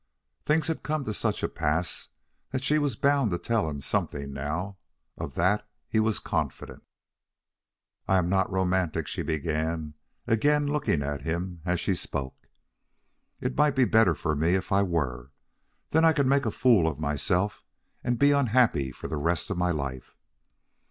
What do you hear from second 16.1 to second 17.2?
could make a fool of